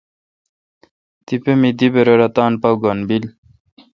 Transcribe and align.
تپہ 1.25 1.53
می 1.61 1.69
دی 1.79 1.87
برر 1.93 2.19
اتاں 2.25 2.49
پا 2.61 2.69
گھن 2.83 2.97
بیل۔ 3.07 3.23